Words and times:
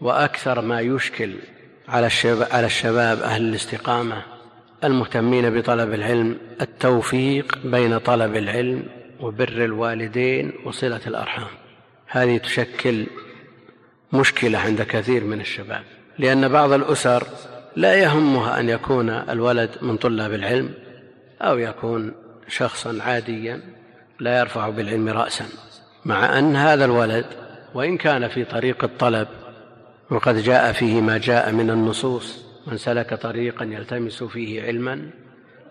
وأكثر 0.00 0.60
ما 0.60 0.80
يشكل 0.80 1.34
على 1.88 2.06
الشباب, 2.06 2.48
على 2.50 2.66
الشباب 2.66 3.18
أهل 3.18 3.42
الاستقامة 3.42 4.22
المهتمين 4.84 5.60
بطلب 5.60 5.94
العلم 5.94 6.36
التوفيق 6.60 7.58
بين 7.64 7.98
طلب 7.98 8.36
العلم 8.36 8.82
وبر 9.20 9.64
الوالدين 9.64 10.52
وصلة 10.64 11.00
الأرحام. 11.06 11.50
هذه 12.06 12.38
تشكل 12.38 13.06
مشكلة 14.12 14.58
عند 14.58 14.82
كثير 14.82 15.24
من 15.24 15.40
الشباب 15.40 15.82
لأن 16.18 16.48
بعض 16.48 16.72
الأسر 16.72 17.26
لا 17.76 17.94
يهمها 17.94 18.60
أن 18.60 18.68
يكون 18.68 19.10
الولد 19.10 19.70
من 19.82 19.96
طلاب 19.96 20.32
العلم 20.32 20.74
أو 21.42 21.58
يكون 21.58 22.12
شخصا 22.48 22.98
عاديا 23.02 23.60
لا 24.20 24.38
يرفع 24.38 24.68
بالعلم 24.68 25.08
راسا 25.08 25.44
مع 26.04 26.38
أن 26.38 26.56
هذا 26.56 26.84
الولد 26.84 27.26
وإن 27.74 27.96
كان 27.96 28.28
في 28.28 28.44
طريق 28.44 28.84
الطلب 28.84 29.28
وقد 30.10 30.36
جاء 30.36 30.72
فيه 30.72 31.00
ما 31.00 31.18
جاء 31.18 31.52
من 31.52 31.70
النصوص. 31.70 32.44
من 32.66 32.76
سلك 32.76 33.14
طريقا 33.14 33.64
يلتمس 33.64 34.22
فيه 34.22 34.62
علما 34.62 35.10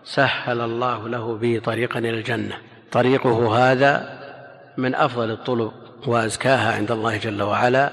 سهل 0.04 0.60
الله 0.60 1.08
له 1.08 1.36
به 1.36 1.60
طريقا 1.64 1.98
إلى 1.98 2.10
الجنة. 2.10 2.56
طريقه 2.92 3.56
هذا 3.58 4.20
من 4.76 4.94
أفضل 4.94 5.30
الطرق 5.30 5.74
وأزكاها 6.06 6.72
عند 6.72 6.90
الله 6.90 7.16
جل 7.16 7.42
وعلا 7.42 7.92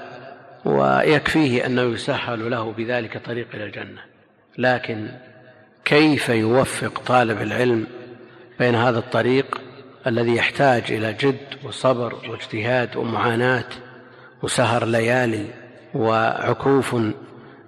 ويكفيه 0.64 1.66
أنه 1.66 1.82
يسهل 1.82 2.50
له 2.50 2.72
بذلك 2.72 3.18
طريق 3.26 3.46
إلى 3.54 3.64
الجنة. 3.64 4.00
لكن 4.58 5.08
كيف 5.84 6.28
يوفق 6.28 7.02
طالب 7.06 7.42
العلم 7.42 7.86
بين 8.58 8.74
هذا 8.74 8.98
الطريق 8.98 9.60
الذي 10.06 10.36
يحتاج 10.36 10.92
إلى 10.92 11.12
جد 11.12 11.38
وصبر 11.64 12.14
واجتهاد 12.28 12.96
ومعاناة 12.96 13.64
وسهر 14.42 14.84
ليالي 14.84 15.46
وعكوف 15.94 16.96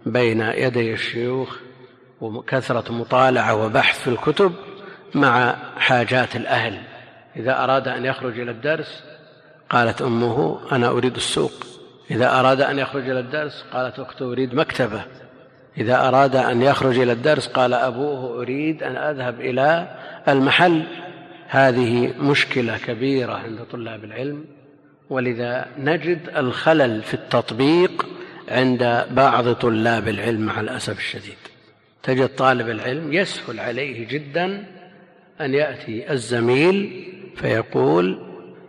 بين 0.06 0.41
يدي 0.41 0.92
الشيوخ 0.92 1.56
وكثرة 2.20 2.92
مطالعة 2.92 3.55
وبحث 3.64 4.00
في 4.00 4.08
الكتب 4.08 4.53
مع 5.14 5.56
حاجات 5.77 6.36
الأهل. 6.36 6.78
إذا 7.36 7.64
أراد 7.64 7.89
أن 7.89 8.05
يخرج 8.05 8.41
إلى 8.41 8.50
الدرس 8.50 9.03
قالت 9.70 10.03
أمه 10.03 10.61
أنا 10.72 10.89
أريد 10.89 11.17
السوق. 11.17 11.53
إذا 12.11 12.41
أراد 12.41 12.61
أن 12.61 12.78
يخرج 12.78 13.09
إلى 13.09 13.20
الدرس 13.20 13.64
قالت 13.72 13.98
اخته 13.98 14.33
أريد 14.33 14.55
مكتبة. 14.55 15.03
إذا 15.78 16.09
أراد 16.09 16.37
أن 16.37 16.62
يخرج 16.62 16.98
إلى 16.98 17.12
الدرس 17.12 17.48
قال 17.48 17.75
أبوه 17.75 18.41
أريد 18.41 18.83
أن 18.83 18.97
أذهب 18.97 19.41
إلى 19.41 19.97
المحل. 20.28 20.87
هذه 21.48 22.14
مشكلة 22.19 22.78
كبيرة 22.78 23.33
عند 23.33 23.64
طلاب 23.72 24.05
العلم. 24.05 24.44
ولذا 25.11 25.66
نجد 25.78 26.19
الخلل 26.36 27.03
في 27.03 27.14
التطبيق 27.14 28.06
عند 28.48 29.06
بعض 29.11 29.53
طلاب 29.53 30.08
العلم 30.08 30.41
مع 30.41 30.61
الأسف 30.61 30.98
الشديد. 30.98 31.39
تجد 32.03 32.28
طالب 32.28 32.69
العلم 32.69 33.12
يسهل 33.12 33.61
عليه 33.61 34.08
جدا 34.08 34.64
أن 35.41 35.55
يأتي 35.55 36.12
الزميل 36.12 37.06
فيقول 37.36 38.19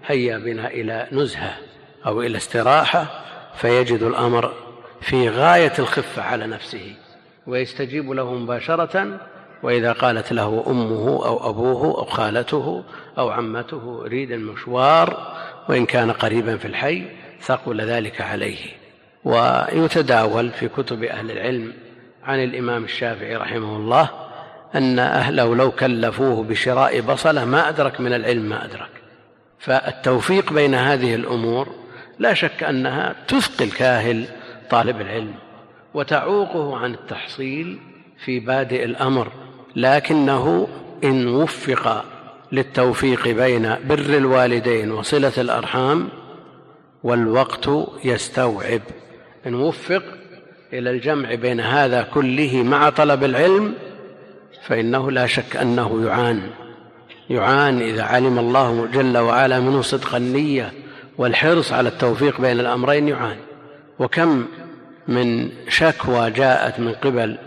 هيا 0.06 0.38
بنا 0.38 0.68
إلى 0.68 1.08
نزهة 1.12 1.58
أو 2.06 2.22
إلى 2.22 2.38
استراحة 2.38 3.24
فيجد 3.56 4.04
الأمر 4.04 4.54
في 5.02 5.30
غاية 5.30 5.74
الخفة 5.80 6.22
على 6.22 6.48
نفسه 6.48 6.94
ويستجيب 7.48 8.12
له 8.12 8.34
مباشرة 8.34 9.20
وإذا 9.64 9.92
قالت 9.92 10.34
له 10.34 10.64
أمه 10.68 11.26
أو 11.26 11.50
أبوه 11.50 11.98
أو 11.98 12.06
خالته 12.06 12.84
أو 13.18 13.30
عمته 13.30 14.02
أريد 14.06 14.32
المشوار 14.32 15.36
وإن 15.70 15.86
كان 15.86 16.12
قريبا 16.12 16.58
في 16.58 16.66
الحي 16.66 17.06
ثقل 17.42 17.82
ذلك 17.82 18.22
عليه. 18.22 18.60
ويتداول 19.24 20.50
في 20.50 20.68
كتب 20.68 21.04
أهل 21.04 21.32
العلم 21.32 21.74
عن 22.24 22.44
الإمام 22.44 22.84
الشافعي 22.84 23.36
رحمه 23.36 23.78
الله 23.78 24.10
أن 24.76 25.00
أهله 25.00 25.56
لو 25.56 25.72
كلفوه 25.72 26.44
بشراء 26.44 27.02
بصلة 27.02 27.46
ما 27.46 27.70
أدرك 27.70 28.02
من 28.02 28.14
العلم 28.14 28.50
ما 28.50 28.66
أدرك. 28.66 28.90
فالتوفيق 29.60 30.54
بين 30.54 30.76
هذه 30.76 31.16
الأمور 31.16 31.68
لا 32.20 32.34
شك 32.34 32.64
أنها 32.64 33.16
تثقل 33.28 33.72
كاهل 33.72 34.26
طالب 34.70 35.02
العلم 35.02 35.34
وتعوقه 35.94 36.78
عن 36.78 36.94
التحصيل 36.94 37.80
في 38.26 38.40
بادئ 38.40 38.86
الأمر 38.86 39.32
لكنه 39.76 40.68
إن 41.04 41.28
وفق 41.28 42.06
للتوفيق 42.52 43.28
بين 43.28 43.76
بر 43.90 44.00
الوالدين 44.00 44.92
وصلة 44.92 45.32
الأرحام 45.38 46.10
والوقت 47.04 47.70
يستوعب. 48.04 48.82
إن 49.48 49.56
وفق 49.56 50.04
إلى 50.74 50.90
الجمع 50.90 51.36
بين 51.36 51.60
هذا 51.60 52.02
كله 52.02 52.64
مع 52.64 52.90
طلب 52.90 53.24
العلم 53.24 53.74
فإنه 54.68 55.12
لا 55.12 55.28
شك 55.28 55.56
أنه 55.56 56.06
يعان. 56.06 56.42
يعان 57.30 57.82
إذا 57.82 58.04
علم 58.04 58.40
الله 58.40 58.88
جل 58.94 59.18
وعلا 59.18 59.60
منه 59.60 59.82
صدق 59.82 60.16
النية 60.16 60.74
والحرص 61.18 61.72
على 61.74 61.90
التوفيق 61.90 62.42
بين 62.42 62.60
الأمرين 62.60 63.08
يعان. 63.08 63.38
وكم 64.00 64.46
من 65.08 65.50
شكوى 65.70 66.32
جاءت 66.32 66.80
من 66.80 66.94
قبل 66.94 67.38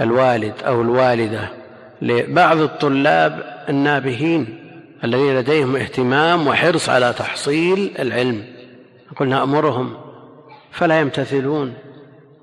الوالد 0.00 0.54
أو 0.66 0.82
الوالدة 0.82 1.63
لبعض 2.04 2.58
الطلاب 2.58 3.64
النابهين 3.68 4.58
الذين 5.04 5.38
لديهم 5.38 5.76
اهتمام 5.76 6.46
وحرص 6.46 6.88
على 6.88 7.14
تحصيل 7.18 7.94
العلم. 7.98 8.44
قلنا 9.16 9.42
امرهم 9.42 9.96
فلا 10.72 11.00
يمتثلون 11.00 11.74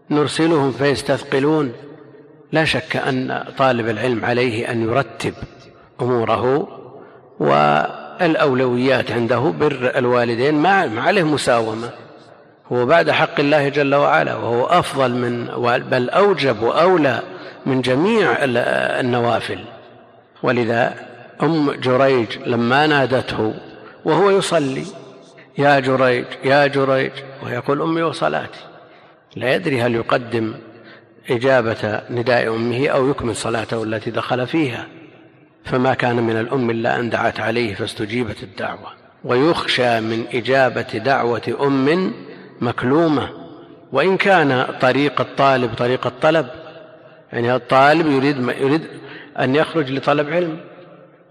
نرسلهم 0.10 0.72
فيستثقلون. 0.72 1.74
لا 2.52 2.66
شك 2.66 2.96
أن 2.96 3.44
طالب 3.58 3.90
العلم 3.90 4.26
عليه 4.26 4.72
أن 4.72 4.82
يرتب 4.84 5.34
أموره 6.02 6.68
والأولويات 7.40 9.12
عنده 9.12 9.40
بر 9.40 9.92
الوالدين 9.96 10.56
ما 10.56 11.02
عليه 11.02 11.24
مساومة. 11.24 11.90
هو 12.72 12.86
بعد 12.86 13.12
حق 13.12 13.40
الله 13.40 13.70
جل 13.70 13.96
وعلا 13.96 14.36
وهو 14.36 14.66
أفضل 14.66 15.12
من 15.12 15.46
بل 15.90 16.10
أوجب 16.10 16.62
وأولى 16.62 17.20
من 17.66 17.82
جميع 17.82 18.36
النوافل. 19.00 19.60
ولذا 20.44 20.96
أم 21.44 21.72
جريج 21.72 22.28
لما 22.46 22.88
نادته 22.88 23.54
وهو 24.06 24.30
يصلي 24.30 24.86
يا 25.58 25.80
جريج 25.80 26.26
يا 26.44 26.68
جريج 26.68 27.12
ويقول 27.44 27.82
أمي 27.82 28.02
وصلاتي. 28.02 28.60
لا 29.36 29.56
يدري 29.56 29.82
هل 29.82 29.96
يقدم 29.96 30.54
إجابة 31.30 32.02
نداء 32.10 32.56
أمه 32.56 32.88
أو 32.88 33.10
يكمل 33.10 33.36
صلاته 33.36 33.84
التي 33.84 34.12
دخل 34.12 34.48
فيها. 34.48 34.88
فما 35.66 35.94
كان 35.94 36.16
من 36.16 36.40
الأم 36.40 36.70
إلا 36.70 37.00
أن 37.00 37.10
دعت 37.10 37.40
عليه 37.40 37.76
فاستجيبت 37.76 38.44
الدعوة. 38.44 38.92
ويخشى 39.24 40.00
من 40.00 40.26
إجابة 40.34 40.82
دعوة 40.82 41.58
أم 41.62 42.14
مكلومة 42.62 43.30
وإن 43.92 44.18
كان 44.18 44.66
طريق 44.82 45.22
الطالب 45.22 45.74
طريق 45.78 46.08
الطلب 46.08 46.48
يعني 47.34 47.56
الطالب 47.56 48.08
يريد 48.08 48.38
يريد 48.62 48.82
أن 49.40 49.56
يخرج 49.56 49.92
لطلب 49.92 50.30
علم. 50.30 50.58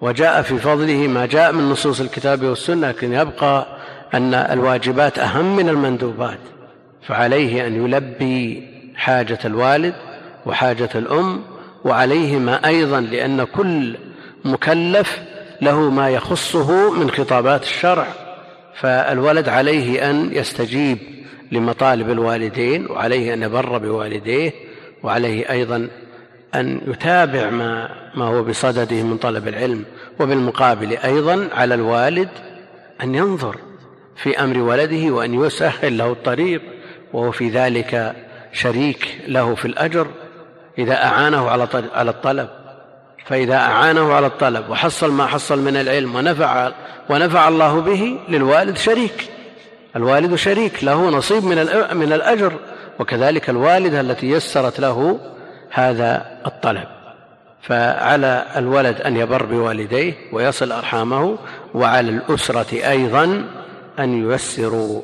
وجاء 0.01 0.43
في 0.43 0.59
فضله 0.59 1.09
ما 1.09 1.27
جاء 1.27 1.53
من 1.53 1.69
نصوص 1.71 2.01
الكتاب 2.01 2.45
والسنة 2.45 2.89
لكن 2.89 3.13
يبقى 3.13 3.67
أن 4.15 4.35
الواجبات 4.35 5.19
أهم 5.19 5.57
من 5.57 5.69
المندوبات 5.69 6.39
فعليه 7.03 7.67
أن 7.67 7.85
يلبي 7.85 8.69
حاجة 8.97 9.39
الوالد 9.45 9.95
وحاجة 10.47 10.89
الأم 10.95 11.43
وعليهما 11.85 12.67
أيضا 12.67 13.01
لأن 13.01 13.45
كل 13.45 13.97
مكلف 14.45 15.21
له 15.63 15.91
ما 15.91 16.11
يخصه 16.11 16.93
من 16.93 17.11
خطابات 17.11 17.63
الشرع 17.63 18.07
فالولد 18.75 19.49
عليه 19.49 20.11
أن 20.11 20.33
يستجيب 20.33 20.99
لمطالب 21.53 22.11
الوالدين 22.11 22.87
وعليه 22.91 23.35
أن 23.35 23.43
يبر 23.43 23.79
بوالديه 23.79 24.53
وعليه 25.03 25.51
أيضا 25.51 25.89
أن 26.55 26.81
يتابع 26.87 27.51
ما 27.51 27.89
ما 28.15 28.25
هو 28.25 28.43
بصدده 28.43 29.03
من 29.03 29.17
طلب 29.17 29.49
العلم 29.49 29.85
وبالمقابل 30.21 30.97
أيضا 30.97 31.49
على 31.53 31.75
الوالد 31.75 32.29
أن 33.03 33.15
ينظر 33.15 33.57
في 34.17 34.41
أمر 34.41 34.59
ولده 34.59 35.15
وأن 35.15 35.45
يسهل 35.45 35.99
له 35.99 36.13
الطريق 36.13 36.63
وهو 37.13 37.31
في 37.31 37.49
ذلك 37.49 38.17
شريك 38.53 39.19
له 39.29 39.55
في 39.55 39.65
الأجر 39.65 40.07
إذا 40.79 40.95
أعانه 40.95 41.51
على 41.95 42.11
الطلب. 42.11 42.49
فإذا 43.27 43.57
أعانه 43.57 44.13
على 44.13 44.27
الطلب 44.27 44.71
وحصل 44.71 45.13
ما 45.13 45.27
حصل 45.27 45.59
من 45.59 45.77
العلم 45.77 46.15
ونفع 46.15 46.73
ونفع 47.11 47.49
الله 47.49 47.81
به 47.81 48.19
للوالد 48.29 48.77
شريك. 48.77 49.31
الوالد 49.97 50.35
شريك 50.35 50.85
له 50.85 51.11
نصيب 51.11 51.45
من 51.45 51.57
من 51.97 52.13
الأجر 52.13 52.53
وكذلك 52.99 53.51
الوالدة 53.51 54.01
التي 54.01 54.31
يسرت 54.31 54.81
له 54.81 55.19
هذا 55.71 56.41
الطلب. 56.47 56.87
فعلى 57.63 58.47
الولد 58.57 59.01
أن 59.01 59.17
يبر 59.17 59.47
بوالديه 59.47 60.15
ويصل 60.33 60.73
أرحامه 60.73 61.39
وعلى 61.75 62.11
الأسرة 62.11 62.91
أيضا 62.91 63.45
أن 63.99 64.31
ييسروا 64.31 65.03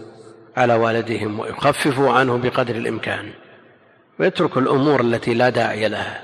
على 0.56 0.74
والدهم 0.74 1.40
ويخففوا 1.40 2.12
عنه 2.12 2.36
بقدر 2.36 2.74
الإمكان. 2.74 3.30
ويتركوا 4.20 4.62
الأمور 4.62 5.00
التي 5.00 5.34
لا 5.34 5.48
داعي 5.48 5.88
لها. 5.88 6.22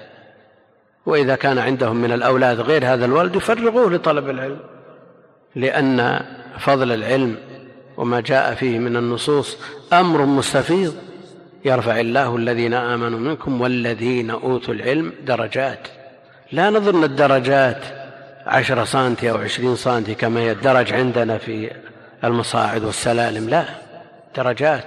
وإذا 1.06 1.34
كان 1.34 1.58
عندهم 1.58 1.96
من 1.96 2.12
الأولاد 2.12 2.60
غير 2.60 2.92
هذا 2.92 3.04
الولد 3.04 3.36
يفرغوه 3.36 3.90
لطلب 3.90 4.30
العلم. 4.30 4.60
لأن 5.54 6.20
فضل 6.58 6.92
العلم 6.92 7.36
وما 7.96 8.20
جاء 8.20 8.54
فيه 8.54 8.78
من 8.78 8.96
النصوص 8.96 9.56
أمر 9.92 10.24
مستفيض. 10.24 10.94
يرفع 11.64 12.00
الله 12.00 12.36
الذين 12.36 12.74
آمنوا 12.74 13.18
منكم 13.18 13.60
والذين 13.60 14.30
أوتوا 14.30 14.74
العلم 14.74 15.12
درجات. 15.26 15.88
لا 16.52 16.70
نظن 16.70 17.04
الدرجات 17.04 17.84
عشرة 18.46 18.84
سنتي 18.84 19.30
أو 19.30 19.36
عشرين 19.36 19.76
سنتي 19.76 20.14
كما 20.14 20.40
هي 20.40 20.52
الدرج 20.52 20.92
عندنا 20.92 21.38
في 21.38 21.70
المصاعد 22.24 22.84
والسلالم. 22.84 23.48
لا 23.48 23.64
درجات. 24.36 24.84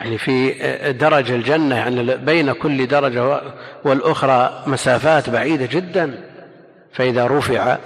يعني 0.00 0.18
في 0.18 0.52
درج 0.92 1.30
الجنة 1.30 1.76
يعني 1.76 2.16
بين 2.16 2.52
كل 2.52 2.86
درجة 2.86 3.40
والأخرى 3.84 4.62
مسافات 4.66 5.30
بعيدة 5.30 5.66
جدا. 5.66 6.14
فإذا 6.92 7.26
رفع 7.26 7.78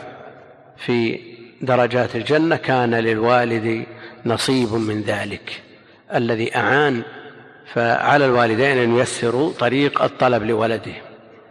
في 0.77 1.21
درجات 1.63 2.17
الجنة 2.17 2.57
كان 2.57 2.95
للوالد 2.95 3.87
نصيب 4.29 4.73
من 4.73 5.03
ذلك. 5.03 5.63
الذي 6.15 6.57
أعان 6.57 7.03
فعلى 7.75 8.25
الوالدين 8.25 8.79
أن 8.79 8.99
ييسروا 8.99 9.53
طريق 9.59 10.03
الطلب 10.03 10.43
لولده 10.43 10.95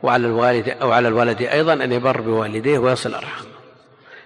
وعلى 0.03 0.27
الوالد 0.27 0.69
أو 0.69 0.91
على 0.91 1.07
الولد 1.07 1.41
أيضا 1.41 1.73
أن 1.73 1.91
يبر 1.91 2.21
بوالديه 2.21 2.79
ويصل 2.79 3.13
أرحامه. 3.13 3.49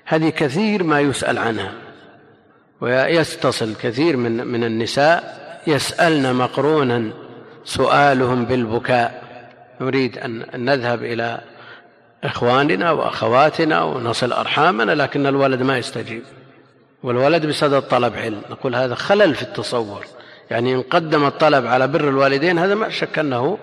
هذه 0.05 0.29
كثير 0.29 0.83
ما 0.83 0.99
يسأل 0.99 1.37
عنها 1.37 1.73
ويستصل 2.81 3.75
كثير 3.75 4.17
من 4.17 4.47
من 4.47 4.63
النساء 4.63 5.41
يسألن 5.67 6.35
مقرونا 6.35 7.11
سؤالهم 7.65 8.45
بالبكاء. 8.45 9.23
نريد 9.81 10.17
أن 10.17 10.65
نذهب 10.65 11.03
إلى 11.03 11.41
إخواننا 12.23 12.91
وأخواتنا 12.91 13.83
ونصل 13.83 14.33
أرحامنا 14.33 14.91
لكن 14.91 15.25
الولد 15.27 15.61
ما 15.61 15.77
يستجيب. 15.77 16.23
والولد 17.03 17.45
بصدد 17.45 17.81
طلب 17.81 18.15
علم. 18.15 18.41
نقول 18.49 18.75
هذا 18.75 18.95
خلل 18.95 19.35
في 19.35 19.41
التصور. 19.41 20.05
يعني 20.51 20.75
إن 20.75 20.81
قدم 20.81 21.25
الطلب 21.25 21.65
على 21.65 21.87
بر 21.87 22.09
الوالدين 22.09 22.59
هذا 22.59 22.75
ما 22.75 22.89
شك 22.89 23.19
أنه 23.19 23.57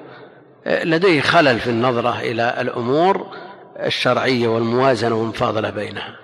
لديه 0.66 1.20
خلل 1.20 1.60
في 1.60 1.70
النظرة 1.70 2.20
إلى 2.20 2.54
الأمور 2.60 3.26
الشرعية 3.76 4.48
والموازنة 4.48 5.14
والمفاضلة 5.14 5.70
بينها. 5.70 6.16